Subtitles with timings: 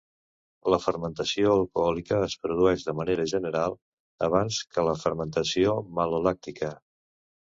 [0.73, 3.77] La fermentació alcohòlica es produeix de manera general
[4.29, 6.75] abans que la fermentació malolàctica.